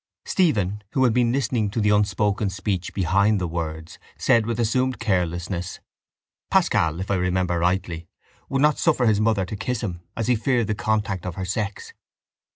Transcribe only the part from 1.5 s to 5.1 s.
to the unspoken speech behind the words, said with assumed